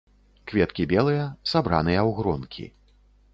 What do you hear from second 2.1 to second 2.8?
гронкі.